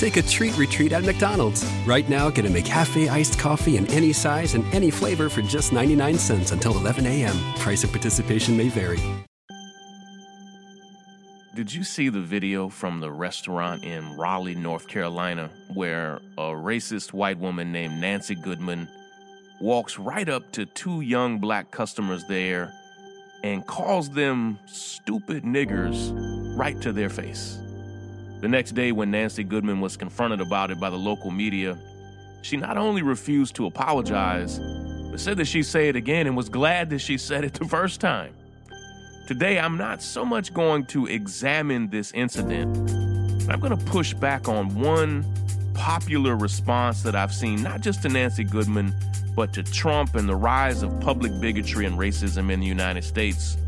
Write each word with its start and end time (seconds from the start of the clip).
Take 0.00 0.16
a 0.16 0.22
treat 0.22 0.56
retreat 0.56 0.92
at 0.92 1.04
McDonald's. 1.04 1.62
Right 1.84 2.08
now, 2.08 2.30
get 2.30 2.46
a 2.46 2.48
McCafe 2.48 3.10
iced 3.10 3.38
coffee 3.38 3.76
in 3.76 3.86
any 3.88 4.14
size 4.14 4.54
and 4.54 4.64
any 4.72 4.90
flavor 4.90 5.28
for 5.28 5.42
just 5.42 5.74
99 5.74 6.16
cents 6.16 6.52
until 6.52 6.74
11 6.78 7.04
a.m. 7.04 7.36
Price 7.56 7.84
of 7.84 7.92
participation 7.92 8.56
may 8.56 8.70
vary. 8.70 8.98
Did 11.54 11.74
you 11.74 11.84
see 11.84 12.08
the 12.08 12.22
video 12.22 12.70
from 12.70 13.00
the 13.00 13.12
restaurant 13.12 13.84
in 13.84 14.16
Raleigh, 14.16 14.54
North 14.54 14.88
Carolina, 14.88 15.50
where 15.74 16.14
a 16.38 16.48
racist 16.48 17.12
white 17.12 17.38
woman 17.38 17.70
named 17.70 18.00
Nancy 18.00 18.34
Goodman 18.34 18.88
walks 19.60 19.98
right 19.98 20.30
up 20.30 20.50
to 20.52 20.64
two 20.64 21.02
young 21.02 21.40
black 21.40 21.70
customers 21.70 22.24
there 22.26 22.72
and 23.44 23.66
calls 23.66 24.08
them 24.08 24.58
stupid 24.64 25.44
niggers 25.44 26.56
right 26.56 26.80
to 26.80 26.90
their 26.90 27.10
face? 27.10 27.58
The 28.40 28.48
next 28.48 28.72
day, 28.72 28.90
when 28.90 29.10
Nancy 29.10 29.44
Goodman 29.44 29.80
was 29.80 29.98
confronted 29.98 30.40
about 30.40 30.70
it 30.70 30.80
by 30.80 30.88
the 30.88 30.96
local 30.96 31.30
media, 31.30 31.78
she 32.40 32.56
not 32.56 32.78
only 32.78 33.02
refused 33.02 33.54
to 33.56 33.66
apologize, 33.66 34.58
but 35.10 35.20
said 35.20 35.36
that 35.36 35.44
she'd 35.44 35.64
say 35.64 35.90
it 35.90 35.96
again 35.96 36.26
and 36.26 36.34
was 36.34 36.48
glad 36.48 36.88
that 36.90 37.00
she 37.00 37.18
said 37.18 37.44
it 37.44 37.52
the 37.60 37.66
first 37.66 38.00
time. 38.00 38.32
Today, 39.26 39.58
I'm 39.58 39.76
not 39.76 40.02
so 40.02 40.24
much 40.24 40.54
going 40.54 40.86
to 40.86 41.06
examine 41.06 41.90
this 41.90 42.12
incident, 42.12 42.72
but 43.46 43.54
I'm 43.54 43.60
going 43.60 43.76
to 43.76 43.84
push 43.84 44.14
back 44.14 44.48
on 44.48 44.74
one 44.74 45.24
popular 45.74 46.34
response 46.34 47.02
that 47.02 47.14
I've 47.14 47.34
seen, 47.34 47.62
not 47.62 47.82
just 47.82 48.02
to 48.02 48.08
Nancy 48.08 48.44
Goodman, 48.44 48.94
but 49.36 49.52
to 49.52 49.62
Trump 49.62 50.14
and 50.14 50.28
the 50.28 50.34
rise 50.34 50.82
of 50.82 50.98
public 51.00 51.38
bigotry 51.40 51.84
and 51.84 51.98
racism 51.98 52.50
in 52.50 52.58
the 52.60 52.66
United 52.66 53.04
States. 53.04 53.58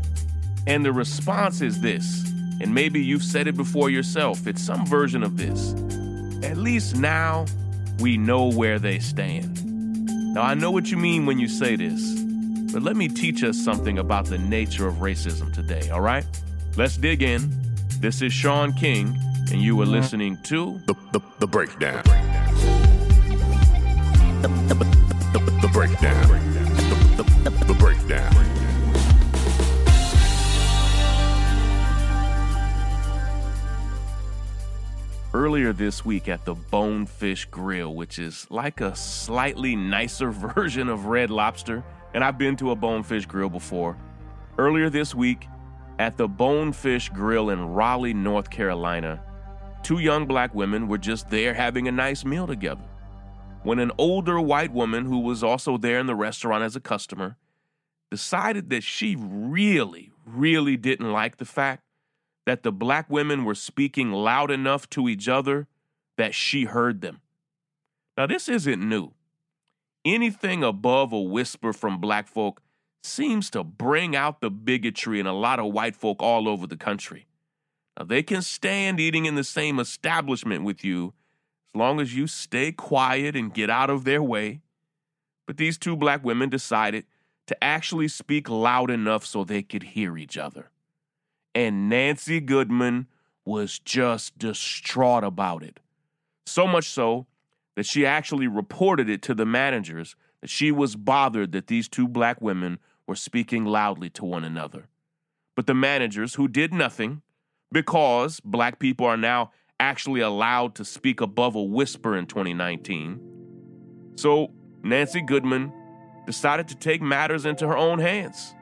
And 0.65 0.83
the 0.83 0.91
response 0.91 1.61
is 1.61 1.79
this 1.79 2.32
and 2.63 2.73
maybe 2.73 3.01
you've 3.01 3.23
said 3.23 3.47
it 3.47 3.57
before 3.57 3.89
yourself. 3.89 4.47
It's 4.47 4.61
some 4.61 4.85
version 4.85 5.21
of 5.21 5.35
this. 5.35 5.73
At 6.43 6.57
least 6.57 6.95
now 6.95 7.45
we 7.99 8.17
know 8.17 8.45
where 8.49 8.79
they 8.79 8.99
stand. 8.99 9.65
Now, 10.33 10.43
I 10.43 10.53
know 10.53 10.71
what 10.71 10.89
you 10.89 10.97
mean 10.97 11.25
when 11.25 11.39
you 11.39 11.49
say 11.49 11.75
this, 11.75 12.19
but 12.71 12.81
let 12.81 12.95
me 12.95 13.09
teach 13.09 13.43
us 13.43 13.57
something 13.57 13.99
about 13.99 14.25
the 14.25 14.37
nature 14.37 14.87
of 14.87 14.95
racism 14.95 15.53
today, 15.53 15.89
all 15.89 16.01
right? 16.01 16.25
Let's 16.77 16.95
dig 16.95 17.21
in. 17.21 17.51
This 17.99 18.21
is 18.21 18.31
Shaun 18.31 18.73
King, 18.73 19.15
and 19.51 19.61
you 19.61 19.79
are 19.81 19.85
listening 19.85 20.37
to 20.43 20.79
The, 20.87 20.95
the, 21.11 21.19
the 21.39 21.47
Breakdown. 21.47 22.01
The, 24.41 24.47
the, 24.69 24.75
the, 25.33 25.59
the 25.61 25.69
Breakdown. 25.71 26.72
Earlier 35.53 35.71
this 35.71 36.03
week 36.03 36.27
at 36.29 36.43
the 36.45 36.55
Bonefish 36.55 37.45
Grill, 37.45 37.93
which 37.93 38.17
is 38.17 38.47
like 38.49 38.81
a 38.81 38.95
slightly 38.95 39.75
nicer 39.75 40.31
version 40.55 40.89
of 40.89 41.05
Red 41.05 41.29
Lobster. 41.29 41.83
And 42.15 42.23
I've 42.23 42.39
been 42.39 42.55
to 42.55 42.71
a 42.71 42.75
Bonefish 42.75 43.27
Grill 43.27 43.51
before. 43.51 43.95
Earlier 44.57 44.89
this 44.89 45.13
week 45.13 45.47
at 45.99 46.17
the 46.17 46.27
Bonefish 46.27 47.09
Grill 47.09 47.51
in 47.51 47.67
Raleigh, 47.67 48.15
North 48.15 48.49
Carolina, 48.49 49.21
two 49.83 49.99
young 49.99 50.25
black 50.25 50.55
women 50.55 50.87
were 50.87 50.97
just 50.97 51.29
there 51.29 51.53
having 51.53 51.87
a 51.87 51.91
nice 51.91 52.25
meal 52.25 52.47
together. 52.47 52.85
When 53.61 53.77
an 53.77 53.91
older 53.99 54.41
white 54.41 54.73
woman 54.73 55.05
who 55.05 55.19
was 55.19 55.43
also 55.43 55.77
there 55.77 55.99
in 55.99 56.07
the 56.07 56.15
restaurant 56.15 56.63
as 56.63 56.75
a 56.75 56.79
customer 56.79 57.37
decided 58.09 58.71
that 58.71 58.81
she 58.81 59.15
really, 59.15 60.11
really 60.25 60.77
didn't 60.77 61.11
like 61.11 61.37
the 61.37 61.45
fact 61.45 61.82
that 62.45 62.63
the 62.63 62.71
black 62.71 63.09
women 63.09 63.45
were 63.45 63.55
speaking 63.55 64.11
loud 64.11 64.51
enough 64.51 64.89
to 64.91 65.07
each 65.07 65.27
other 65.27 65.67
that 66.17 66.35
she 66.35 66.65
heard 66.65 67.01
them. 67.01 67.21
Now, 68.17 68.27
this 68.27 68.47
isn't 68.49 68.87
new. 68.87 69.13
Anything 70.05 70.63
above 70.63 71.13
a 71.13 71.21
whisper 71.21 71.73
from 71.73 71.99
black 71.99 72.27
folk 72.27 72.61
seems 73.03 73.49
to 73.51 73.63
bring 73.63 74.15
out 74.15 74.41
the 74.41 74.51
bigotry 74.51 75.19
in 75.19 75.27
a 75.27 75.33
lot 75.33 75.59
of 75.59 75.73
white 75.73 75.95
folk 75.95 76.21
all 76.21 76.47
over 76.47 76.67
the 76.67 76.77
country. 76.77 77.27
Now, 77.97 78.05
they 78.05 78.23
can 78.23 78.41
stand 78.41 78.99
eating 78.99 79.25
in 79.25 79.35
the 79.35 79.43
same 79.43 79.79
establishment 79.79 80.63
with 80.63 80.83
you 80.83 81.13
as 81.73 81.79
long 81.79 81.99
as 81.99 82.15
you 82.15 82.27
stay 82.27 82.71
quiet 82.71 83.35
and 83.35 83.53
get 83.53 83.69
out 83.69 83.89
of 83.89 84.03
their 84.03 84.21
way. 84.21 84.61
But 85.47 85.57
these 85.57 85.77
two 85.77 85.95
black 85.95 86.23
women 86.23 86.49
decided 86.49 87.05
to 87.47 87.63
actually 87.63 88.07
speak 88.07 88.49
loud 88.49 88.89
enough 88.91 89.25
so 89.25 89.43
they 89.43 89.63
could 89.63 89.83
hear 89.83 90.17
each 90.17 90.37
other 90.37 90.69
and 91.55 91.89
Nancy 91.89 92.39
Goodman 92.39 93.07
was 93.45 93.79
just 93.79 94.37
distraught 94.37 95.23
about 95.23 95.63
it. 95.63 95.79
So 96.45 96.67
much 96.67 96.89
so 96.89 97.27
that 97.75 97.85
she 97.85 98.05
actually 98.05 98.47
reported 98.47 99.09
it 99.09 99.21
to 99.23 99.33
the 99.33 99.45
managers 99.45 100.15
that 100.41 100.49
she 100.49 100.71
was 100.71 100.95
bothered 100.95 101.51
that 101.51 101.67
these 101.67 101.87
two 101.87 102.07
black 102.07 102.41
women 102.41 102.79
were 103.07 103.15
speaking 103.15 103.65
loudly 103.65 104.09
to 104.11 104.25
one 104.25 104.43
another. 104.43 104.87
But 105.55 105.67
the 105.67 105.73
managers, 105.73 106.35
who 106.35 106.47
did 106.47 106.73
nothing 106.73 107.21
because 107.71 108.39
black 108.39 108.79
people 108.79 109.05
are 109.05 109.17
now 109.17 109.51
actually 109.79 110.21
allowed 110.21 110.75
to 110.75 110.85
speak 110.85 111.21
above 111.21 111.55
a 111.55 111.63
whisper 111.63 112.15
in 112.17 112.25
2019, 112.25 113.19
so 114.15 114.51
Nancy 114.83 115.21
Goodman 115.21 115.71
decided 116.25 116.67
to 116.69 116.75
take 116.75 117.01
matters 117.01 117.45
into 117.45 117.67
her 117.67 117.77
own 117.77 117.99
hands 117.99 118.55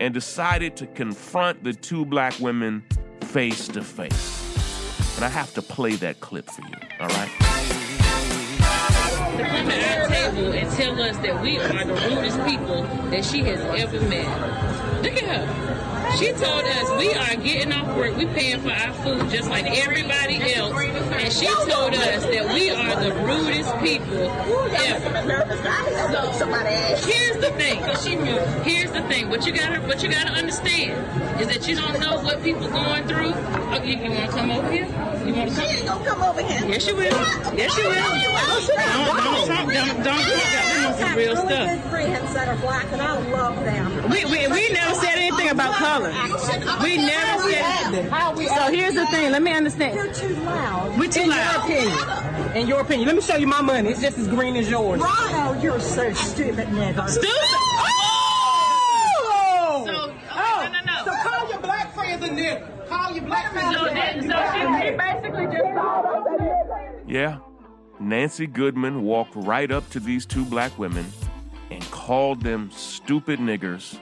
and 0.00 0.14
decided 0.14 0.76
to 0.76 0.86
confront 0.86 1.62
the 1.62 1.74
two 1.74 2.04
black 2.04 2.38
women 2.40 2.82
face 3.20 3.68
to 3.68 3.82
face. 3.82 5.16
And 5.16 5.24
I 5.24 5.28
have 5.28 5.52
to 5.54 5.62
play 5.62 5.92
that 5.96 6.20
clip 6.20 6.50
for 6.50 6.62
you, 6.62 6.74
all 6.98 7.08
right? 7.08 7.79
Tell 10.80 11.02
us 11.02 11.16
that 11.18 11.42
we 11.42 11.58
are 11.58 11.84
the 11.84 11.92
rudest 12.08 12.42
people 12.46 12.82
that 13.10 13.22
she 13.22 13.40
has 13.42 13.60
ever 13.78 14.00
met. 14.08 14.24
Look 15.02 15.22
at 15.22 15.28
her. 15.28 16.16
She 16.16 16.32
told 16.32 16.64
us 16.64 16.90
we 16.98 17.12
are 17.12 17.36
getting 17.36 17.72
off 17.72 17.94
work, 17.96 18.16
we 18.16 18.24
paying 18.24 18.60
for 18.62 18.70
our 18.70 18.92
food 19.04 19.30
just 19.30 19.50
like 19.50 19.66
everybody 19.66 20.54
else, 20.54 20.72
and 20.72 21.32
she 21.32 21.46
told 21.46 21.94
us 21.94 22.24
that 22.24 22.54
we 22.54 22.70
are 22.70 22.96
the 22.98 23.12
rudest 23.12 23.78
people 23.80 24.30
ever. 24.74 25.10
Here's 27.06 27.36
the 27.36 27.50
thing. 27.58 27.78
Here's 28.64 28.90
the 28.90 29.02
thing. 29.02 29.28
What 29.28 29.46
you 29.46 29.52
gotta, 29.52 29.80
what 29.82 30.02
you 30.02 30.08
gotta 30.10 30.32
understand 30.32 31.40
is 31.42 31.48
that 31.48 31.68
you 31.68 31.76
don't 31.76 32.00
know 32.00 32.22
what 32.22 32.42
people 32.42 32.68
going 32.68 33.06
through. 33.06 33.32
Oh, 33.34 33.82
you, 33.84 33.96
to 33.96 34.28
come 34.28 34.50
over 34.50 34.72
here? 34.72 35.09
You 35.34 35.46
come? 35.46 35.54
She 35.54 35.62
ain't 35.78 35.86
gonna 35.86 36.04
come 36.04 36.22
over 36.22 36.42
here. 36.42 36.68
Yes, 36.68 36.86
you 36.86 36.94
will. 36.96 37.04
Yes, 37.04 37.76
you 37.76 37.84
will. 37.88 37.94
Don't, 37.94 39.16
don't 39.16 39.46
talk. 39.46 39.66
Don't, 39.72 40.02
don't 40.02 40.04
talk. 40.04 40.20
We 40.26 40.82
know 40.82 40.92
some 40.98 41.14
real 41.16 41.34
really 41.34 41.46
stuff. 41.46 41.68
good 41.68 41.80
friends 41.90 42.34
that 42.34 42.48
are 42.48 42.56
black, 42.56 42.86
and 42.92 43.02
I 43.02 43.18
love 43.30 43.56
them. 43.64 44.10
We, 44.10 44.24
we, 44.24 44.46
we 44.48 44.68
never 44.72 44.94
said 44.94 45.16
anything 45.16 45.48
about 45.50 45.74
color. 45.74 46.12
We 46.82 46.96
never 46.96 47.42
said. 47.50 48.10
So 48.48 48.70
here's 48.72 48.94
the 48.94 49.06
thing. 49.06 49.30
Let 49.32 49.42
me 49.42 49.52
understand. 49.52 49.94
You're 49.94 50.12
too 50.12 50.34
loud. 50.44 50.98
We 50.98 51.08
too 51.08 51.22
In 51.22 51.28
loud. 51.30 51.68
your 51.68 51.78
opinion. 51.78 52.56
In 52.56 52.66
your 52.66 52.80
opinion, 52.80 53.06
let 53.06 53.16
me 53.16 53.22
show 53.22 53.36
you 53.36 53.46
my 53.46 53.60
money. 53.60 53.90
It's 53.90 54.00
just 54.00 54.18
as 54.18 54.26
green 54.28 54.56
as 54.56 54.68
yours. 54.68 55.00
Rhino, 55.00 55.60
you're 55.60 55.78
so 55.80 56.12
stupid, 56.14 56.66
nigga. 56.68 57.08
Stupid. 57.08 57.30
Oh! 58.42 59.84
So, 59.86 60.12
Oh, 60.32 60.60
no, 60.64 60.72
no, 60.72 60.80
no. 60.84 61.04
So 61.04 61.12
call 61.28 61.48
your 61.50 61.60
black 61.60 61.94
friends 61.94 62.24
a 62.24 62.28
nigga. 62.28 62.88
Call 62.88 63.12
your 63.14 63.24
black 63.24 63.52
friends 63.52 63.76
So, 63.76 63.84
a 63.86 63.88
then, 63.94 64.20
nigga. 64.20 64.30
so 64.30 64.36
she, 64.52 64.60
she 64.90 64.96
basically 64.96 65.46
just 65.46 65.62
called 65.62 65.68
us 65.68 65.68
a 65.68 65.68
nigga. 65.68 65.69
Yeah, 67.06 67.38
Nancy 67.98 68.46
Goodman 68.46 69.02
walked 69.02 69.34
right 69.34 69.70
up 69.70 69.88
to 69.90 70.00
these 70.00 70.24
two 70.24 70.44
black 70.44 70.78
women 70.78 71.06
and 71.70 71.82
called 71.90 72.42
them 72.42 72.70
stupid 72.70 73.40
niggers 73.40 73.98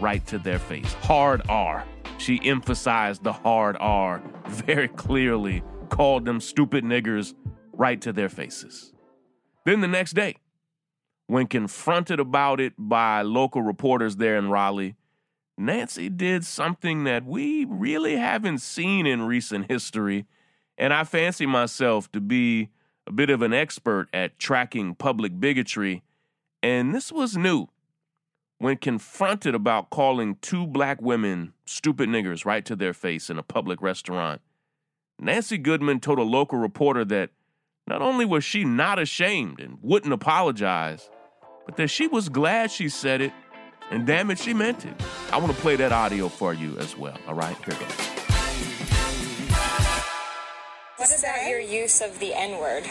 right 0.00 0.24
to 0.26 0.38
their 0.38 0.58
face. 0.58 0.92
Hard 0.94 1.42
R. 1.48 1.84
She 2.18 2.40
emphasized 2.44 3.24
the 3.24 3.32
hard 3.32 3.76
R 3.80 4.22
very 4.46 4.88
clearly, 4.88 5.62
called 5.88 6.24
them 6.24 6.40
stupid 6.40 6.84
niggers 6.84 7.34
right 7.72 8.00
to 8.00 8.12
their 8.12 8.28
faces. 8.28 8.92
Then 9.64 9.80
the 9.80 9.88
next 9.88 10.12
day, 10.12 10.36
when 11.26 11.46
confronted 11.46 12.20
about 12.20 12.60
it 12.60 12.74
by 12.78 13.22
local 13.22 13.62
reporters 13.62 14.16
there 14.16 14.36
in 14.36 14.50
Raleigh, 14.50 14.96
Nancy 15.56 16.08
did 16.08 16.44
something 16.44 17.04
that 17.04 17.24
we 17.24 17.64
really 17.64 18.16
haven't 18.16 18.58
seen 18.58 19.06
in 19.06 19.22
recent 19.22 19.70
history, 19.70 20.26
and 20.78 20.92
I 20.92 21.04
fancy 21.04 21.46
myself 21.46 22.10
to 22.12 22.20
be 22.20 22.70
a 23.06 23.12
bit 23.12 23.30
of 23.30 23.42
an 23.42 23.52
expert 23.52 24.08
at 24.12 24.38
tracking 24.38 24.94
public 24.94 25.38
bigotry, 25.38 26.02
and 26.62 26.94
this 26.94 27.12
was 27.12 27.36
new. 27.36 27.68
when 28.58 28.76
confronted 28.76 29.54
about 29.54 29.90
calling 29.90 30.36
two 30.40 30.66
black 30.66 31.00
women 31.02 31.52
stupid 31.66 32.08
niggers 32.08 32.44
right 32.46 32.64
to 32.64 32.76
their 32.76 32.94
face 32.94 33.28
in 33.28 33.38
a 33.38 33.42
public 33.42 33.82
restaurant, 33.82 34.40
Nancy 35.18 35.58
Goodman 35.58 36.00
told 36.00 36.18
a 36.18 36.22
local 36.22 36.58
reporter 36.58 37.04
that 37.04 37.30
not 37.86 38.00
only 38.00 38.24
was 38.24 38.44
she 38.44 38.64
not 38.64 38.98
ashamed 38.98 39.60
and 39.60 39.78
wouldn't 39.82 40.12
apologize, 40.12 41.10
but 41.66 41.76
that 41.76 41.88
she 41.88 42.06
was 42.06 42.28
glad 42.28 42.70
she 42.70 42.88
said 42.88 43.20
it, 43.20 43.32
and 43.90 44.06
damn 44.06 44.30
it, 44.30 44.38
she 44.38 44.54
meant 44.54 44.86
it. 44.86 44.94
I 45.30 45.36
want 45.36 45.54
to 45.54 45.60
play 45.60 45.76
that 45.76 45.92
audio 45.92 46.28
for 46.28 46.54
you 46.54 46.78
as 46.78 46.96
well. 46.96 47.18
All 47.28 47.34
right, 47.34 47.56
here 47.64 47.78
goes. 47.78 48.13
What 51.04 51.18
about 51.18 51.50
your 51.50 51.60
use 51.60 52.00
of 52.00 52.18
the 52.18 52.32
N 52.32 52.58
word? 52.58 52.84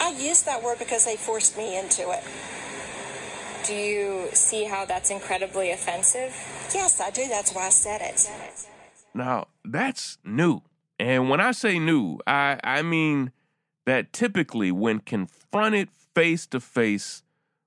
I 0.00 0.12
used 0.12 0.46
that 0.46 0.62
word 0.62 0.78
because 0.78 1.04
they 1.04 1.16
forced 1.16 1.58
me 1.58 1.76
into 1.76 2.08
it. 2.12 2.22
Do 3.66 3.74
you 3.74 4.28
see 4.32 4.66
how 4.66 4.84
that's 4.84 5.10
incredibly 5.10 5.72
offensive? 5.72 6.32
Yes, 6.72 7.00
I 7.00 7.10
do. 7.10 7.26
That's 7.26 7.52
why 7.52 7.66
I 7.66 7.70
said 7.70 8.02
it. 8.02 8.30
Now, 9.14 9.48
that's 9.64 10.18
new. 10.24 10.62
And 11.00 11.28
when 11.28 11.40
I 11.40 11.50
say 11.50 11.80
new, 11.80 12.20
I, 12.24 12.60
I 12.62 12.82
mean 12.82 13.32
that 13.84 14.12
typically 14.12 14.70
when 14.70 15.00
confronted 15.00 15.88
face 16.14 16.46
to 16.46 16.60
face 16.60 17.24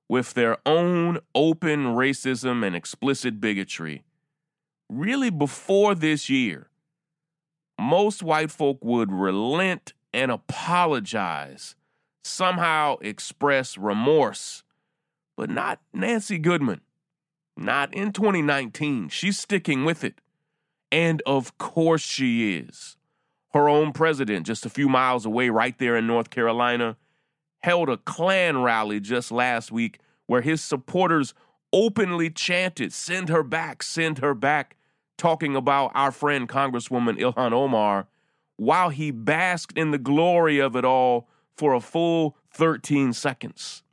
with 0.08 0.34
their 0.34 0.60
own 0.66 1.20
open 1.36 1.88
racism 1.88 2.66
and 2.66 2.74
explicit 2.74 3.42
bigotry, 3.42 4.04
really 4.88 5.30
before 5.30 5.94
this 5.94 6.30
year, 6.30 6.70
most 7.80 8.24
white 8.24 8.52
folk 8.52 8.84
would 8.84 9.12
relent 9.12 9.94
and 10.14 10.32
apologize, 10.32 11.76
somehow 12.24 12.98
express 13.02 13.78
remorse, 13.78 14.64
but 15.36 15.50
not 15.50 15.82
Nancy 15.94 16.38
Goodman. 16.38 16.82
Not 17.56 17.94
in 17.94 18.12
2019. 18.12 19.10
She's 19.10 19.38
sticking 19.38 19.86
with 19.86 20.04
it. 20.04 20.22
And 20.92 21.22
of 21.26 21.58
course 21.58 22.02
she 22.02 22.56
is. 22.58 22.98
Her 23.54 23.70
own 23.70 23.94
president, 23.94 24.48
just 24.48 24.66
a 24.66 24.70
few 24.70 24.90
miles 24.90 25.26
away, 25.26 25.50
right 25.50 25.78
there 25.78 25.96
in 25.96 26.08
North 26.08 26.32
Carolina, 26.32 26.98
held 27.62 27.90
a 27.90 27.98
Klan 27.98 28.62
rally 28.64 29.00
just 29.00 29.32
last 29.32 29.72
week 29.72 30.00
where 30.26 30.42
his 30.42 30.62
supporters 30.62 31.34
openly 31.72 32.30
chanted, 32.30 32.94
Send 32.94 33.30
her 33.30 33.44
back, 33.44 33.84
send 33.84 34.20
her 34.20 34.34
back, 34.34 34.76
talking 35.24 35.56
about 35.56 35.90
our 35.96 36.12
friend 36.12 36.50
Congresswoman 36.50 37.18
Ilhan 37.18 37.54
Omar, 37.54 38.08
while 38.58 38.90
he 38.90 39.10
basked 39.10 39.78
in 39.78 39.92
the 39.92 39.98
glory 39.98 40.60
of 40.60 40.76
it 40.76 40.84
all 40.84 41.30
for 41.56 41.74
a 41.74 41.80
full 41.80 42.36
13 42.52 43.14
seconds. 43.14 43.84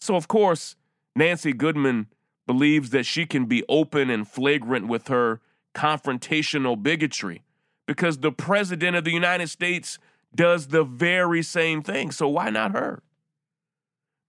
So, 0.00 0.16
of 0.16 0.26
course, 0.26 0.74
Nancy 1.14 1.52
Goodman 1.52 2.06
believes 2.46 2.88
that 2.90 3.04
she 3.04 3.26
can 3.26 3.44
be 3.44 3.62
open 3.68 4.08
and 4.08 4.26
flagrant 4.26 4.88
with 4.88 5.08
her 5.08 5.42
confrontational 5.74 6.82
bigotry 6.82 7.42
because 7.86 8.20
the 8.20 8.32
President 8.32 8.96
of 8.96 9.04
the 9.04 9.12
United 9.12 9.48
States 9.48 9.98
does 10.34 10.68
the 10.68 10.82
very 10.82 11.42
same 11.42 11.82
thing. 11.82 12.10
So, 12.10 12.26
why 12.26 12.48
not 12.48 12.72
her? 12.72 13.02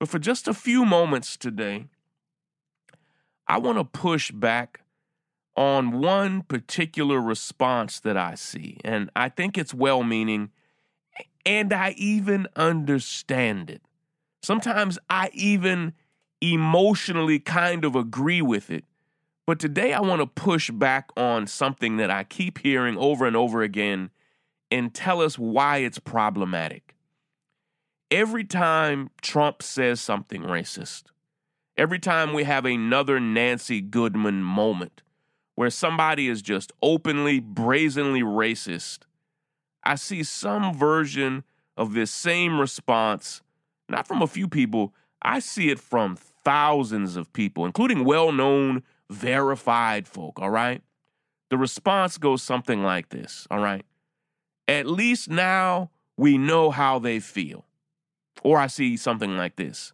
But 0.02 0.10
for 0.10 0.20
just 0.20 0.50
a 0.50 0.54
few 0.54 0.84
moments 0.84 1.38
today, 1.38 1.86
I 3.48 3.58
want 3.58 3.78
to 3.78 3.86
push 3.86 4.32
back 4.32 4.82
on 5.56 6.02
one 6.02 6.42
particular 6.42 7.22
response 7.22 8.00
that 8.02 8.18
I 8.18 8.36
see. 8.36 8.78
And 8.84 9.10
I 9.16 9.30
think 9.30 9.58
it's 9.58 9.74
well 9.74 10.04
meaning, 10.04 10.52
and 11.46 11.72
I 11.72 11.92
even 11.98 12.48
understand 12.56 13.70
it. 13.70 13.82
Sometimes 14.42 15.00
I 15.10 15.30
even 15.34 15.94
emotionally 16.42 17.40
kind 17.40 17.86
of 17.86 17.96
agree 17.96 18.42
with 18.42 18.70
it. 18.70 18.84
But 19.48 19.60
today 19.60 19.94
I 19.94 20.02
want 20.02 20.22
to 20.22 20.28
push 20.28 20.72
back 20.72 21.10
on 21.16 21.48
something 21.48 21.98
that 21.98 22.10
I 22.10 22.24
keep 22.24 22.60
hearing 22.60 22.98
over 22.98 23.26
and 23.26 23.36
over 23.36 23.62
again 23.62 24.10
and 24.72 24.94
tell 24.94 25.22
us 25.22 25.38
why 25.38 25.78
it's 25.78 26.00
problematic. 26.00 26.96
Every 28.10 28.44
time 28.44 29.10
Trump 29.22 29.62
says 29.62 30.02
something 30.02 30.42
racist, 30.42 31.04
every 31.78 32.00
time 32.00 32.34
we 32.34 32.44
have 32.44 32.66
another 32.66 33.20
Nancy 33.20 33.82
Goodman 33.82 34.44
moment 34.44 35.02
where 35.56 35.70
somebody 35.70 36.28
is 36.28 36.42
just 36.42 36.72
openly, 36.82 37.40
brazenly 37.40 38.22
racist, 38.22 39.00
I 39.84 39.96
see 39.96 40.24
some 40.24 40.74
version 40.74 41.44
of 41.78 41.94
this 41.94 42.12
same 42.12 42.60
response, 42.60 43.42
not 43.90 44.08
from 44.08 44.22
a 44.22 44.28
few 44.28 44.48
people, 44.48 44.94
I 45.22 45.40
see 45.40 45.70
it 45.70 45.80
from 45.80 46.16
thousands 46.16 47.16
of 47.16 47.32
people, 47.34 47.66
including 47.66 48.06
well 48.06 48.32
known, 48.32 48.84
verified 49.10 50.08
folk, 50.08 50.40
all 50.40 50.50
right? 50.50 50.82
The 51.50 51.58
response 51.58 52.18
goes 52.18 52.42
something 52.42 52.84
like 52.84 53.10
this, 53.10 53.48
all 53.50 53.60
right? 53.60 53.86
At 54.68 54.88
least 54.88 55.30
now 55.30 55.92
we 56.18 56.38
know 56.38 56.72
how 56.72 57.00
they 57.00 57.20
feel. 57.20 57.66
Or 58.44 58.58
I 58.58 58.68
see 58.68 58.98
something 58.98 59.38
like 59.38 59.56
this 59.56 59.94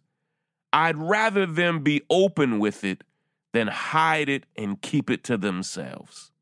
I'd 0.72 0.96
rather 0.96 1.46
them 1.46 1.82
be 1.82 2.02
open 2.10 2.58
with 2.58 2.84
it 2.84 3.04
than 3.52 3.68
hide 3.68 4.28
it 4.28 4.46
and 4.56 4.80
keep 4.80 5.10
it 5.10 5.22
to 5.24 5.36
themselves. 5.36 6.32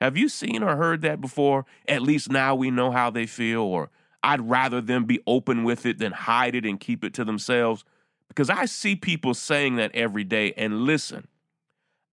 Have 0.00 0.16
you 0.16 0.28
seen 0.28 0.62
or 0.62 0.76
heard 0.76 1.02
that 1.02 1.20
before? 1.20 1.64
At 1.86 2.02
least 2.02 2.30
now 2.30 2.54
we 2.54 2.70
know 2.70 2.90
how 2.90 3.10
they 3.10 3.26
feel, 3.26 3.60
or 3.60 3.90
I'd 4.22 4.48
rather 4.48 4.80
them 4.80 5.04
be 5.04 5.20
open 5.26 5.62
with 5.62 5.86
it 5.86 5.98
than 5.98 6.12
hide 6.12 6.54
it 6.54 6.66
and 6.66 6.80
keep 6.80 7.04
it 7.04 7.14
to 7.14 7.24
themselves. 7.24 7.84
Because 8.28 8.50
I 8.50 8.64
see 8.64 8.96
people 8.96 9.34
saying 9.34 9.76
that 9.76 9.94
every 9.94 10.24
day. 10.24 10.54
And 10.56 10.82
listen, 10.82 11.28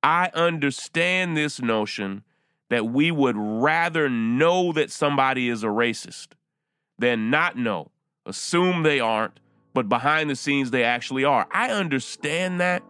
I 0.04 0.30
understand 0.34 1.36
this 1.36 1.62
notion 1.62 2.24
that 2.70 2.86
we 2.86 3.10
would 3.10 3.36
rather 3.38 4.10
know 4.10 4.72
that 4.74 4.92
somebody 4.92 5.50
is 5.50 5.64
a 5.64 5.68
racist 5.68 6.30
than 7.00 7.32
not 7.32 7.58
know, 7.58 7.90
assume 8.26 8.84
they 8.84 9.00
aren't, 9.00 9.40
but 9.74 9.90
behind 9.90 10.30
the 10.30 10.36
scenes 10.36 10.70
they 10.70 10.84
actually 10.84 11.24
are. 11.24 11.48
I 11.52 11.72
understand 11.72 12.60
that, 12.60 12.84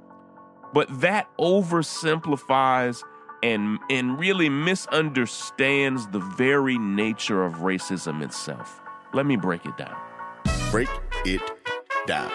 but 0.73 0.87
that 1.01 1.27
oversimplifies 1.37 3.03
and, 3.41 3.79
and 3.89 4.19
really 4.19 4.49
misunderstands 4.49 6.07
the 6.07 6.19
very 6.19 6.77
nature 6.77 7.43
of 7.43 7.55
racism 7.55 8.21
itself. 8.21 8.81
Let 9.13 9.25
me 9.25 9.35
break 9.35 9.65
it 9.65 9.77
down. 9.77 9.95
Break 10.71 10.89
it 11.25 11.41
down. 12.05 12.31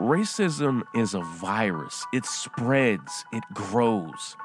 Racism 0.00 0.82
is 0.94 1.14
a 1.14 1.20
virus. 1.20 2.04
It 2.12 2.26
spreads, 2.26 3.24
it 3.32 3.44
grows. 3.54 4.36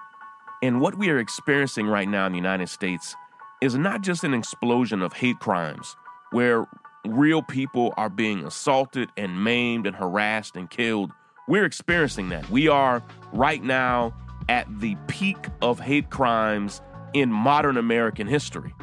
And 0.62 0.80
what 0.80 0.98
we 0.98 1.10
are 1.10 1.18
experiencing 1.18 1.88
right 1.88 2.08
now 2.08 2.26
in 2.26 2.32
the 2.32 2.38
United 2.38 2.70
States 2.70 3.16
is 3.62 3.76
not 3.76 4.02
just 4.02 4.24
an 4.24 4.34
explosion 4.34 5.02
of 5.02 5.14
hate 5.14 5.40
crimes 5.40 5.96
where 6.32 6.68
real 7.06 7.42
people 7.42 7.94
are 7.98 8.10
being 8.10 8.46
assaulted 8.46 9.10
and 9.18 9.44
maimed 9.44 9.88
and 9.88 9.96
harassed 9.96 10.56
and 10.56 10.70
killed. 10.70 11.12
We're 11.48 11.66
experiencing 11.66 12.30
that. 12.30 12.50
We 12.50 12.68
are 12.68 13.04
right 13.34 13.64
now 13.64 14.14
at 14.50 14.68
the 14.80 14.96
peak 15.08 15.48
of 15.62 15.80
hate 15.80 16.10
crimes 16.10 16.82
in 17.14 17.32
modern 17.32 17.78
American 17.78 18.28
history. 18.28 18.74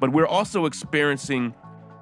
But 0.00 0.12
we're 0.12 0.26
also 0.26 0.66
experiencing 0.66 1.54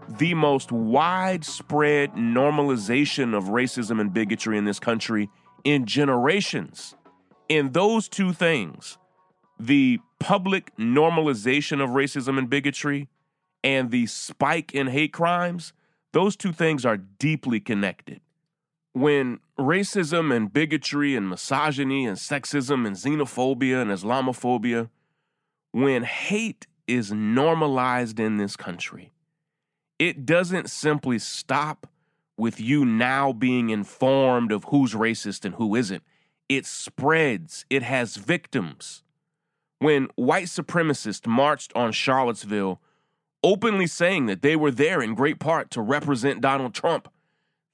the 0.09 0.35
most 0.35 0.73
widespread 0.73 2.13
normalization 2.13 3.37
of 3.37 3.45
racism 3.45 4.01
and 4.01 4.13
bigotry 4.13 4.59
in 4.59 4.65
this 4.65 4.79
country 4.79 5.31
in 5.65 5.87
generations. 5.87 6.95
In 7.49 7.73
those 7.73 8.09
two 8.09 8.33
things, 8.33 8.99
the 9.59 9.99
public 10.19 10.75
normalization 10.77 11.83
of 11.83 11.91
racism 11.91 12.39
and 12.39 12.51
bigotry 12.51 13.09
and 13.63 13.91
the 13.91 14.07
spike 14.07 14.75
in 14.75 14.89
hate 14.89 15.13
crimes, 15.13 15.73
those 16.13 16.37
two 16.37 16.53
things 16.53 16.85
are 16.85 16.97
deeply 16.97 17.61
connected. 17.61 18.21
When 18.95 19.41
racism 19.59 20.35
and 20.35 20.53
bigotry 20.53 21.17
and 21.17 21.29
misogyny 21.29 22.07
and 22.07 22.17
sexism 22.17 22.87
and 22.87 22.95
xenophobia 22.95 23.83
and 23.83 23.91
Islamophobia, 23.91 24.89
when 25.73 26.05
hate 26.05 26.69
is 26.87 27.11
normalized 27.11 28.21
in 28.21 28.37
this 28.37 28.55
country, 28.55 29.13
it 29.99 30.25
doesn't 30.25 30.71
simply 30.71 31.19
stop 31.19 31.89
with 32.37 32.61
you 32.61 32.85
now 32.85 33.33
being 33.33 33.71
informed 33.71 34.53
of 34.53 34.63
who's 34.69 34.95
racist 34.95 35.45
and 35.45 35.57
who 35.57 35.75
isn't. 35.75 36.05
It 36.49 36.65
spreads, 36.65 37.65
it 37.69 37.83
has 37.83 38.15
victims. 38.15 39.03
When 39.81 40.07
white 40.15 40.47
supremacists 40.47 41.27
marched 41.27 41.73
on 41.75 41.91
Charlottesville, 41.91 42.81
openly 43.43 43.89
saying 43.89 44.27
that 44.27 44.43
they 44.43 44.55
were 44.55 44.71
there 44.71 45.03
in 45.03 45.17
great 45.17 45.41
part 45.41 45.73
to 45.73 45.83
represent 45.83 46.41
Donald 46.41 46.75
Trump, 46.75 47.09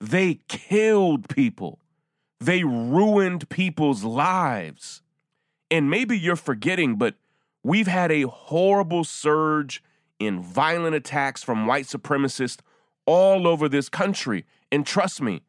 they 0.01 0.41
killed 0.49 1.29
people. 1.29 1.79
They 2.41 2.65
ruined 2.65 3.49
people's 3.49 4.03
lives. 4.03 5.03
And 5.71 5.91
maybe 5.91 6.19
you're 6.19 6.37
forgetting, 6.37 6.97
but 6.97 7.17
we've 7.63 7.87
had 7.87 8.11
a 8.11 8.23
horrible 8.23 9.05
surge 9.05 9.83
in 10.19 10.43
violent 10.43 10.95
attacks 10.95 11.43
from 11.43 11.67
white 11.67 11.85
supremacists 11.85 12.61
all 13.07 13.47
over 13.47 13.69
this 13.69 13.89
country. 13.89 14.47
And 14.73 14.87
trust 14.87 15.21
me, 15.21 15.43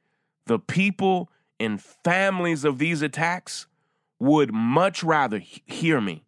the 0.45 0.59
people 0.59 1.29
and 1.59 1.81
families 1.81 2.65
of 2.65 2.77
these 2.77 3.01
attacks 3.01 3.67
would 4.19 4.53
much 4.53 5.03
rather 5.03 5.39
he- 5.39 5.63
hear 5.65 6.01
me. 6.01 6.23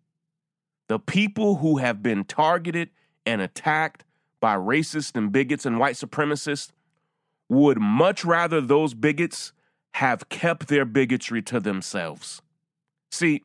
The 0.89 1.00
people 1.00 1.58
who 1.58 1.77
have 1.77 2.03
been 2.03 2.24
targeted 2.24 2.89
and 3.25 3.42
attacked 3.42 4.03
by 4.39 4.56
racists 4.56 5.15
and 5.15 5.32
bigots 5.32 5.65
and 5.65 5.80
white 5.80 5.96
supremacists 5.96 6.73
would 7.53 7.79
much 7.79 8.25
rather 8.25 8.60
those 8.60 8.93
bigots 8.93 9.53
have 9.95 10.29
kept 10.29 10.67
their 10.67 10.86
bigotry 10.86 11.41
to 11.41 11.60
themselves. 11.60 12.41
See, 13.12 13.43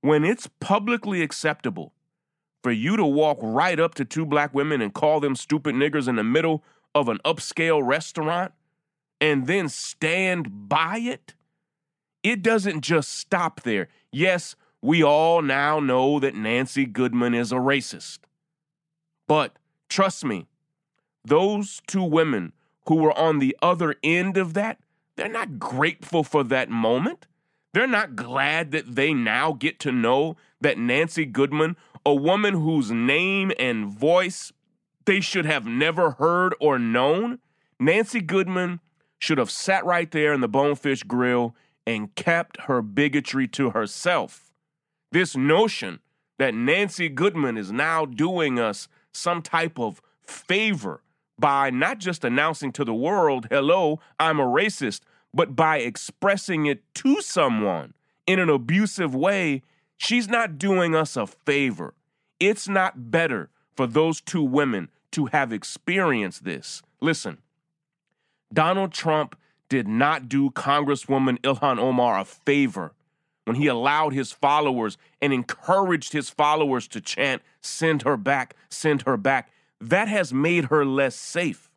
when 0.00 0.24
it's 0.24 0.48
publicly 0.60 1.22
acceptable 1.22 1.92
for 2.62 2.72
you 2.72 2.96
to 2.96 3.04
walk 3.04 3.38
right 3.42 3.78
up 3.78 3.94
to 3.94 4.04
two 4.04 4.24
black 4.24 4.54
women 4.54 4.80
and 4.80 4.94
call 4.94 5.20
them 5.20 5.36
stupid 5.36 5.74
niggers 5.74 6.08
in 6.08 6.16
the 6.16 6.24
middle 6.24 6.64
of 6.94 7.08
an 7.08 7.18
upscale 7.24 7.86
restaurant 7.86 8.52
and 9.20 9.46
then 9.46 9.68
stand 9.68 10.68
by 10.68 10.98
it, 10.98 11.34
it 12.22 12.42
doesn't 12.42 12.80
just 12.80 13.12
stop 13.12 13.62
there. 13.62 13.88
Yes, 14.10 14.56
we 14.80 15.02
all 15.02 15.42
now 15.42 15.78
know 15.78 16.18
that 16.20 16.34
Nancy 16.34 16.86
Goodman 16.86 17.34
is 17.34 17.52
a 17.52 17.56
racist. 17.56 18.20
But 19.28 19.58
trust 19.88 20.24
me, 20.24 20.46
those 21.24 21.82
two 21.86 22.02
women 22.02 22.52
who 22.88 22.96
were 22.96 23.16
on 23.18 23.38
the 23.38 23.56
other 23.60 23.96
end 24.02 24.36
of 24.36 24.54
that, 24.54 24.78
they're 25.16 25.28
not 25.28 25.58
grateful 25.58 26.22
for 26.22 26.44
that 26.44 26.70
moment. 26.70 27.26
They're 27.72 27.86
not 27.86 28.16
glad 28.16 28.70
that 28.70 28.94
they 28.94 29.12
now 29.12 29.52
get 29.52 29.78
to 29.80 29.92
know 29.92 30.36
that 30.60 30.78
Nancy 30.78 31.24
Goodman, 31.24 31.76
a 32.04 32.14
woman 32.14 32.54
whose 32.54 32.90
name 32.90 33.52
and 33.58 33.86
voice 33.86 34.52
they 35.04 35.20
should 35.20 35.46
have 35.46 35.66
never 35.66 36.12
heard 36.12 36.54
or 36.60 36.78
known, 36.78 37.38
Nancy 37.78 38.20
Goodman 38.20 38.80
should 39.18 39.38
have 39.38 39.50
sat 39.50 39.84
right 39.84 40.10
there 40.10 40.32
in 40.32 40.40
the 40.40 40.48
Bonefish 40.48 41.02
Grill 41.02 41.54
and 41.86 42.14
kept 42.14 42.62
her 42.62 42.82
bigotry 42.82 43.46
to 43.48 43.70
herself. 43.70 44.52
This 45.12 45.36
notion 45.36 46.00
that 46.38 46.54
Nancy 46.54 47.08
Goodman 47.08 47.56
is 47.56 47.72
now 47.72 48.04
doing 48.04 48.58
us 48.58 48.88
some 49.12 49.42
type 49.42 49.78
of 49.78 50.02
favor 50.24 51.02
by 51.38 51.70
not 51.70 51.98
just 51.98 52.24
announcing 52.24 52.72
to 52.72 52.84
the 52.84 52.94
world, 52.94 53.46
hello, 53.50 54.00
I'm 54.18 54.40
a 54.40 54.44
racist, 54.44 55.00
but 55.34 55.54
by 55.54 55.78
expressing 55.78 56.66
it 56.66 56.82
to 56.94 57.20
someone 57.20 57.94
in 58.26 58.38
an 58.38 58.48
abusive 58.48 59.14
way, 59.14 59.62
she's 59.96 60.28
not 60.28 60.58
doing 60.58 60.94
us 60.94 61.16
a 61.16 61.26
favor. 61.26 61.94
It's 62.40 62.68
not 62.68 63.10
better 63.10 63.50
for 63.74 63.86
those 63.86 64.20
two 64.20 64.42
women 64.42 64.90
to 65.12 65.26
have 65.26 65.52
experienced 65.52 66.44
this. 66.44 66.82
Listen, 67.00 67.38
Donald 68.52 68.92
Trump 68.92 69.36
did 69.68 69.88
not 69.88 70.28
do 70.28 70.50
Congresswoman 70.50 71.40
Ilhan 71.40 71.78
Omar 71.78 72.20
a 72.20 72.24
favor 72.24 72.92
when 73.44 73.56
he 73.56 73.66
allowed 73.66 74.12
his 74.12 74.32
followers 74.32 74.98
and 75.22 75.32
encouraged 75.32 76.12
his 76.12 76.28
followers 76.28 76.88
to 76.88 77.00
chant, 77.00 77.42
send 77.60 78.02
her 78.02 78.16
back, 78.16 78.54
send 78.68 79.02
her 79.02 79.16
back. 79.16 79.50
That 79.80 80.08
has 80.08 80.32
made 80.32 80.66
her 80.66 80.84
less 80.84 81.14
safe. 81.14 81.70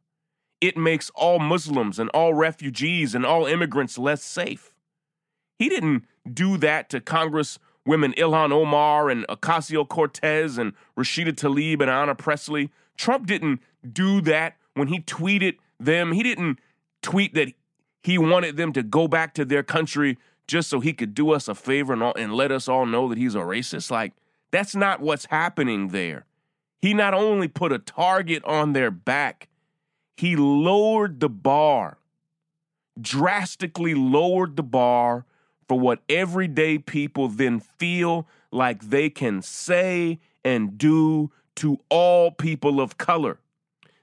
It 0.62 0.78
makes 0.78 1.10
all 1.16 1.40
Muslims 1.40 2.00
and 2.00 2.10
all 2.10 2.34
refugees 2.34 3.16
and 3.16 3.26
all 3.26 3.46
immigrants 3.46 3.98
less 3.98 4.24
safe. 4.24 4.74
He 5.58 5.70
didn't 5.70 6.06
do 6.32 6.58
that 6.58 6.90
to 6.90 7.00
Congresswomen 7.00 7.60
Ilhan 8.16 8.52
Omar 8.52 9.10
and 9.10 9.28
Ocasio 9.28 9.88
Cortez 9.88 10.58
and 10.58 10.74
Rashida 10.98 11.34
Tlaib 11.34 11.82
and 11.82 11.90
Ayanna 11.90 12.18
Pressley. 12.18 12.72
Trump 12.98 13.26
didn't 13.26 13.62
do 13.92 14.22
that 14.22 14.56
when 14.74 14.88
he 14.88 15.00
tweeted 15.02 15.58
them. 15.80 16.12
He 16.12 16.24
didn't 16.24 16.60
tweet 17.02 17.34
that 17.36 17.54
he 18.02 18.18
wanted 18.18 18.58
them 18.58 18.74
to 18.74 18.84
go 18.84 19.08
back 19.08 19.34
to 19.36 19.46
their 19.46 19.64
country 19.64 20.18
just 20.48 20.70
so 20.70 20.80
he 20.80 20.94
could 20.94 21.14
do 21.14 21.32
us 21.32 21.48
a 21.48 21.56
favor 21.56 21.94
and, 21.94 22.02
all, 22.02 22.14
and 22.18 22.34
let 22.34 22.52
us 22.52 22.68
all 22.68 22.86
know 22.86 23.08
that 23.08 23.18
he's 23.18 23.36
a 23.36 23.40
racist. 23.40 23.92
Like, 23.92 24.14
that's 24.52 24.76
not 24.76 25.00
what's 25.00 25.26
happening 25.26 25.90
there. 25.90 26.26
He 26.82 26.94
not 26.94 27.14
only 27.14 27.48
put 27.48 27.72
a 27.72 27.80
target 27.80 28.44
on 28.46 28.74
their 28.74 28.92
back, 28.92 29.50
he 30.16 30.36
lowered 30.36 31.20
the 31.20 31.30
bar, 31.30 31.98
drastically 33.00 33.94
lowered 33.94 34.56
the 34.56 34.64
bar 34.64 35.26
for 35.68 35.80
what 35.80 36.02
everyday 36.10 36.78
people 36.78 37.28
then 37.28 37.60
feel 37.60 38.28
like 38.52 38.90
they 38.90 39.10
can 39.10 39.42
say 39.42 40.20
and 40.44 40.78
do 40.78 41.32
to 41.56 41.80
all 41.90 42.32
people 42.32 42.80
of 42.80 42.98
color. 42.98 43.40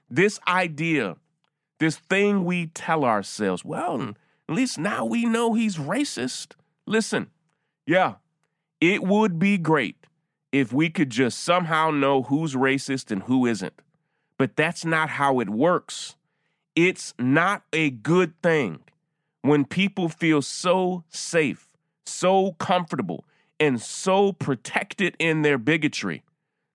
This 0.09 0.39
idea 0.47 1.17
this 1.79 1.97
thing 1.97 2.43
we 2.43 2.67
tell 2.67 3.05
ourselves, 3.05 3.63
well, 3.63 4.15
at 4.49 4.55
least 4.55 4.79
now 4.79 5.05
we 5.05 5.25
know 5.25 5.53
he's 5.53 5.77
racist. 5.77 6.53
Listen, 6.85 7.29
yeah, 7.85 8.15
it 8.81 9.03
would 9.03 9.37
be 9.37 9.57
great 9.57 10.06
if 10.51 10.71
we 10.71 10.89
could 10.89 11.09
just 11.09 11.39
somehow 11.39 11.91
know 11.91 12.23
who's 12.23 12.55
racist 12.55 13.11
and 13.11 13.23
who 13.23 13.45
isn't. 13.45 13.81
But 14.37 14.55
that's 14.55 14.85
not 14.85 15.09
how 15.09 15.39
it 15.39 15.49
works. 15.49 16.15
It's 16.75 17.13
not 17.17 17.63
a 17.73 17.89
good 17.89 18.39
thing 18.41 18.81
when 19.41 19.65
people 19.65 20.09
feel 20.09 20.41
so 20.41 21.03
safe, 21.09 21.67
so 22.05 22.53
comfortable, 22.53 23.25
and 23.59 23.81
so 23.81 24.31
protected 24.33 25.15
in 25.19 25.41
their 25.41 25.57
bigotry 25.57 26.23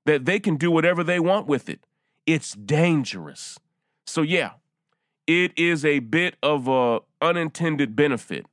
that 0.05 0.25
they 0.25 0.41
can 0.41 0.57
do 0.57 0.71
whatever 0.71 1.05
they 1.05 1.21
want 1.21 1.47
with 1.47 1.69
it. 1.69 1.81
It's 2.27 2.55
dangerous. 2.55 3.59
So, 4.07 4.23
yeah, 4.23 4.53
it 5.27 5.57
is 5.57 5.85
a 5.85 6.01
bit 6.01 6.37
of 6.43 6.67
a 6.67 7.01
unintended 7.21 7.95
benefit 7.95 8.47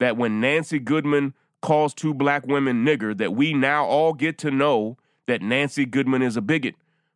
that 0.00 0.16
when 0.16 0.40
Nancy 0.40 0.78
Goodman 0.78 1.34
calls 1.64 1.94
two 1.94 2.12
black 2.12 2.46
women 2.46 2.84
nigger, 2.84 3.16
that 3.16 3.34
we 3.34 3.54
now 3.54 3.86
all 3.86 4.12
get 4.12 4.36
to 4.36 4.50
know 4.50 4.98
that 5.26 5.40
Nancy 5.40 5.86
Goodman 5.86 6.20
is 6.20 6.36
a 6.36 6.42
bigot. 6.42 6.74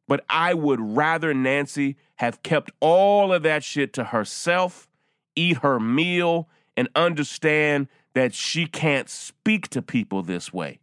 But 0.08 0.24
I 0.30 0.54
would 0.54 0.80
rather 0.80 1.34
Nancy 1.34 1.96
have 2.16 2.42
kept 2.42 2.70
all 2.80 3.30
of 3.30 3.42
that 3.42 3.62
shit 3.62 3.92
to 3.92 4.04
herself, 4.04 4.88
eat 5.36 5.58
her 5.58 5.78
meal, 5.78 6.48
and 6.78 6.88
understand 6.96 7.88
that 8.14 8.32
she 8.32 8.64
can't 8.64 9.10
speak 9.10 9.68
to 9.68 9.82
people 9.82 10.22
this 10.22 10.50
way. 10.50 10.78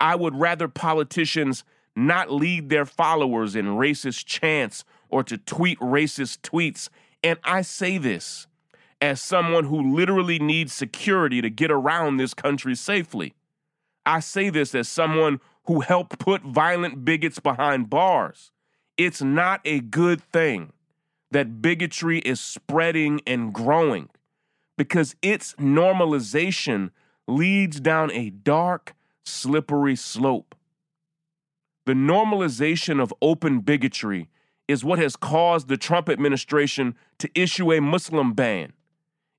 I 0.00 0.14
would 0.14 0.36
rather 0.36 0.68
politicians 0.68 1.64
not 1.96 2.30
lead 2.30 2.68
their 2.68 2.86
followers 2.86 3.56
in 3.56 3.66
racist 3.66 4.26
chants 4.26 4.84
or 5.08 5.24
to 5.24 5.36
tweet 5.36 5.78
racist 5.80 6.42
tweets 6.42 6.88
and 7.22 7.38
I 7.44 7.62
say 7.62 7.98
this 7.98 8.46
as 9.00 9.20
someone 9.20 9.64
who 9.64 9.94
literally 9.94 10.38
needs 10.38 10.72
security 10.72 11.40
to 11.40 11.50
get 11.50 11.70
around 11.70 12.16
this 12.16 12.34
country 12.34 12.74
safely. 12.74 13.34
I 14.04 14.20
say 14.20 14.50
this 14.50 14.74
as 14.74 14.88
someone 14.88 15.40
who 15.64 15.80
helped 15.80 16.18
put 16.18 16.42
violent 16.42 17.04
bigots 17.04 17.38
behind 17.38 17.90
bars. 17.90 18.50
It's 18.96 19.22
not 19.22 19.60
a 19.64 19.80
good 19.80 20.20
thing 20.20 20.72
that 21.30 21.62
bigotry 21.62 22.18
is 22.18 22.40
spreading 22.40 23.20
and 23.26 23.52
growing 23.54 24.08
because 24.76 25.14
its 25.22 25.54
normalization 25.54 26.90
leads 27.28 27.80
down 27.80 28.10
a 28.12 28.30
dark, 28.30 28.94
slippery 29.24 29.96
slope. 29.96 30.54
The 31.86 31.92
normalization 31.92 33.00
of 33.00 33.14
open 33.22 33.60
bigotry 33.60 34.28
is 34.68 34.84
what 34.84 34.98
has 34.98 35.16
caused 35.16 35.68
the 35.68 35.76
Trump 35.76 36.08
administration 36.08 36.94
to 37.18 37.30
issue 37.34 37.72
a 37.72 37.80
Muslim 37.80 38.32
ban. 38.32 38.72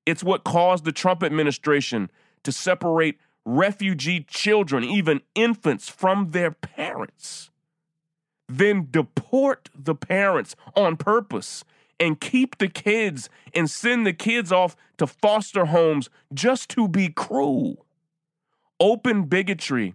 It's 0.04 0.24
what 0.24 0.44
caused 0.44 0.84
the 0.84 0.92
Trump 0.92 1.22
administration 1.22 2.10
to 2.42 2.52
separate 2.52 3.18
refugee 3.44 4.24
children, 4.28 4.84
even 4.84 5.20
infants, 5.34 5.88
from 5.88 6.30
their 6.30 6.50
parents. 6.50 7.50
Then 8.48 8.88
deport 8.90 9.68
the 9.74 9.94
parents 9.94 10.56
on 10.76 10.96
purpose 10.96 11.64
and 11.98 12.20
keep 12.20 12.58
the 12.58 12.68
kids 12.68 13.30
and 13.54 13.70
send 13.70 14.06
the 14.06 14.12
kids 14.12 14.50
off 14.50 14.76
to 14.98 15.06
foster 15.06 15.66
homes 15.66 16.10
just 16.34 16.68
to 16.70 16.88
be 16.88 17.08
cruel. 17.08 17.86
Open 18.80 19.24
bigotry, 19.24 19.94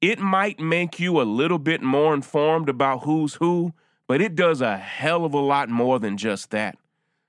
it 0.00 0.18
might 0.18 0.60
make 0.60 0.98
you 0.98 1.20
a 1.20 1.22
little 1.22 1.58
bit 1.58 1.82
more 1.82 2.14
informed 2.14 2.68
about 2.68 3.04
who's 3.04 3.34
who, 3.34 3.72
but 4.06 4.20
it 4.20 4.34
does 4.34 4.60
a 4.60 4.76
hell 4.76 5.24
of 5.24 5.34
a 5.34 5.38
lot 5.38 5.68
more 5.68 5.98
than 5.98 6.16
just 6.16 6.50
that. 6.50 6.76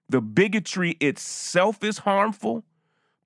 The 0.10 0.22
bigotry 0.22 0.92
itself 1.00 1.84
is 1.84 2.00
harmful, 2.00 2.64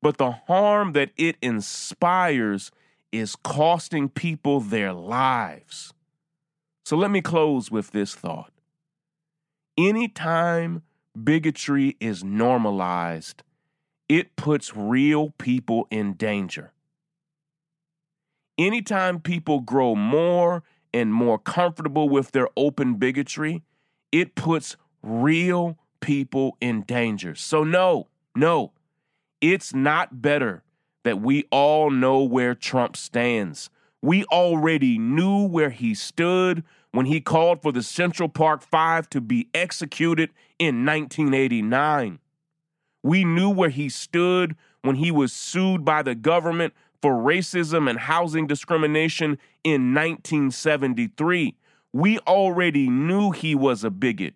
but 0.01 0.17
the 0.17 0.31
harm 0.31 0.93
that 0.93 1.11
it 1.17 1.37
inspires 1.41 2.71
is 3.11 3.35
costing 3.35 4.09
people 4.09 4.59
their 4.59 4.93
lives. 4.93 5.93
So 6.85 6.95
let 6.95 7.11
me 7.11 7.21
close 7.21 7.71
with 7.71 7.91
this 7.91 8.15
thought. 8.15 8.51
Anytime 9.77 10.83
bigotry 11.21 11.97
is 11.99 12.23
normalized, 12.23 13.43
it 14.07 14.35
puts 14.35 14.75
real 14.75 15.31
people 15.37 15.87
in 15.91 16.13
danger. 16.13 16.71
Anytime 18.57 19.19
people 19.19 19.59
grow 19.59 19.95
more 19.95 20.63
and 20.93 21.13
more 21.13 21.37
comfortable 21.37 22.09
with 22.09 22.31
their 22.31 22.49
open 22.55 22.95
bigotry, 22.95 23.63
it 24.11 24.35
puts 24.35 24.77
real 25.03 25.77
people 25.99 26.57
in 26.61 26.81
danger. 26.81 27.35
So, 27.35 27.63
no, 27.63 28.07
no, 28.35 28.71
it's 29.41 29.73
not 29.73 30.21
better 30.21 30.63
that 31.03 31.21
we 31.21 31.45
all 31.51 31.89
know 31.89 32.23
where 32.23 32.55
Trump 32.55 32.97
stands. 32.97 33.69
We 34.01 34.25
already 34.25 34.97
knew 34.97 35.47
where 35.47 35.69
he 35.69 35.93
stood 35.93 36.63
when 36.91 37.05
he 37.05 37.21
called 37.21 37.61
for 37.61 37.71
the 37.71 37.83
Central 37.83 38.29
Park 38.29 38.61
Five 38.61 39.09
to 39.11 39.21
be 39.21 39.47
executed 39.53 40.29
in 40.59 40.85
1989. 40.85 42.19
We 43.03 43.23
knew 43.23 43.49
where 43.49 43.69
he 43.69 43.89
stood 43.89 44.55
when 44.81 44.95
he 44.95 45.11
was 45.11 45.31
sued 45.31 45.85
by 45.85 46.01
the 46.01 46.15
government 46.15 46.73
for 47.01 47.13
racism 47.13 47.89
and 47.89 47.99
housing 47.99 48.47
discrimination 48.47 49.37
in 49.63 49.93
1973. 49.93 51.55
We 51.93 52.19
already 52.19 52.89
knew 52.89 53.31
he 53.31 53.55
was 53.55 53.83
a 53.83 53.89
bigot. 53.89 54.35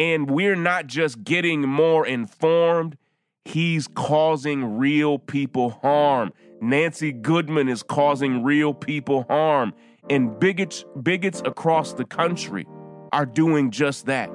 And 0.00 0.30
we're 0.30 0.56
not 0.56 0.86
just 0.86 1.24
getting 1.24 1.60
more 1.60 2.06
informed, 2.06 2.96
he's 3.44 3.86
causing 3.86 4.78
real 4.78 5.18
people 5.18 5.78
harm. 5.82 6.32
Nancy 6.62 7.12
Goodman 7.12 7.68
is 7.68 7.82
causing 7.82 8.42
real 8.42 8.72
people 8.72 9.26
harm. 9.28 9.74
And 10.08 10.40
bigots, 10.40 10.86
bigots 11.02 11.42
across 11.44 11.92
the 11.92 12.06
country 12.06 12.66
are 13.12 13.26
doing 13.26 13.70
just 13.70 14.06
that. 14.06 14.30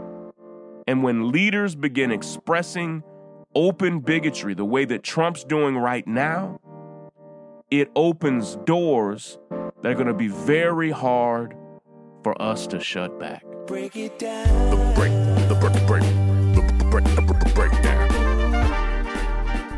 And 0.88 1.02
when 1.02 1.32
leaders 1.32 1.74
begin 1.74 2.12
expressing 2.12 3.02
open 3.56 4.02
bigotry 4.02 4.54
the 4.54 4.66
way 4.66 4.86
that 4.86 5.02
Trump's 5.02 5.44
doing 5.44 5.80
right 5.80 6.06
now, 6.06 6.60
it 7.72 7.90
opens 7.96 8.56
doors 8.66 9.40
that 9.82 9.92
are 9.92 9.96
going 9.96 10.06
to 10.06 10.14
be 10.14 10.28
very 10.28 10.92
hard 10.92 11.56
for 12.24 12.40
us 12.40 12.68
to 12.68 12.80
shut 12.80 13.20
back. 13.20 13.44
Break 13.66 13.96
it 13.96 14.20
down. 14.20 14.94
Break, 14.94 15.35
the 15.48 15.56
break, 15.56 15.74
break, 15.88 16.04
break. 16.92 17.06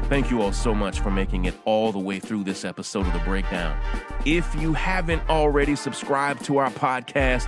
Thank 0.09 0.31
you 0.31 0.41
all 0.41 0.53
so 0.53 0.73
much 0.73 1.01
for 1.01 1.11
making 1.11 1.45
it 1.45 1.53
all 1.65 1.91
the 1.91 1.99
way 1.99 2.19
through 2.19 2.45
this 2.45 2.63
episode 2.63 3.05
of 3.07 3.13
The 3.13 3.19
Breakdown. 3.19 3.77
If 4.25 4.55
you 4.55 4.73
haven't 4.73 5.21
already 5.29 5.75
subscribed 5.75 6.45
to 6.45 6.59
our 6.59 6.69
podcast, 6.69 7.45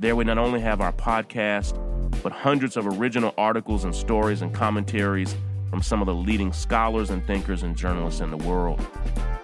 There 0.00 0.16
we 0.16 0.24
not 0.24 0.38
only 0.38 0.60
have 0.60 0.80
our 0.80 0.92
podcast, 0.92 1.78
but 2.22 2.32
hundreds 2.32 2.76
of 2.76 2.86
original 2.86 3.32
articles 3.38 3.84
and 3.84 3.94
stories 3.94 4.42
and 4.42 4.52
commentaries 4.54 5.34
from 5.72 5.80
some 5.80 6.02
of 6.02 6.06
the 6.06 6.14
leading 6.14 6.52
scholars 6.52 7.08
and 7.08 7.26
thinkers 7.26 7.62
and 7.62 7.74
journalists 7.74 8.20
in 8.20 8.30
the 8.30 8.36
world. 8.36 8.78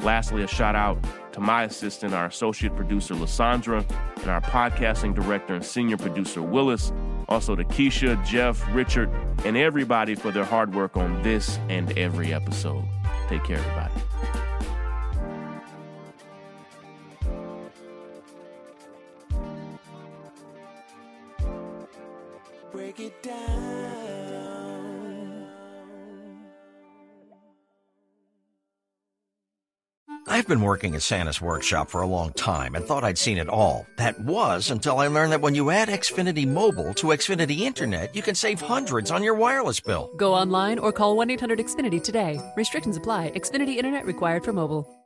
Lastly, 0.01 0.43
a 0.43 0.47
shout 0.47 0.77
out 0.77 1.03
to 1.33 1.41
my 1.41 1.62
assistant, 1.64 2.12
our 2.12 2.27
associate 2.27 2.77
producer, 2.77 3.14
Lysandra, 3.14 3.83
and 4.17 4.27
our 4.27 4.43
podcasting 4.43 5.14
director 5.14 5.55
and 5.55 5.64
senior 5.64 5.97
producer, 5.97 6.43
Willis. 6.43 6.93
Also 7.31 7.57
to 7.57 7.64
Keisha, 7.64 8.23
Jeff, 8.27 8.62
Richard, 8.75 9.09
and 9.47 9.57
everybody 9.57 10.14
for 10.14 10.31
their 10.31 10.45
hard 10.45 10.75
work 10.75 10.99
on 10.99 11.23
this 11.23 11.59
and 11.71 11.97
every 11.97 12.35
episode. 12.35 12.85
Take 13.31 13.45
care, 13.45 13.57
everybody. 13.57 14.38
Been 30.49 30.63
working 30.63 30.95
at 30.95 31.03
Santa's 31.03 31.41
workshop 31.41 31.91
for 31.91 32.01
a 32.01 32.07
long 32.07 32.33
time 32.33 32.75
and 32.75 32.85
thought 32.85 33.05
I'd 33.05 33.19
seen 33.19 33.39
it 33.39 33.49
all. 33.49 33.87
That 33.97 34.19
was 34.19 34.71
until 34.71 34.99
I 34.99 35.07
learned 35.07 35.33
that 35.33 35.41
when 35.41 35.55
you 35.55 35.71
add 35.71 35.89
Xfinity 35.89 36.47
Mobile 36.47 36.95
to 36.95 37.09
Xfinity 37.09 37.61
Internet, 37.61 38.17
you 38.17 38.23
can 38.23 38.35
save 38.35 38.61
hundreds 38.61 39.11
on 39.11 39.23
your 39.23 39.35
wireless 39.35 39.79
bill. 39.79 40.11
Go 40.17 40.35
online 40.35 40.79
or 40.79 40.91
call 40.91 41.17
1 41.17 41.31
800 41.31 41.59
Xfinity 41.59 42.03
today. 42.03 42.41
Restrictions 42.57 42.97
apply. 42.97 43.31
Xfinity 43.37 43.77
Internet 43.77 44.07
required 44.07 44.45
for 44.45 44.53
mobile. 44.53 44.98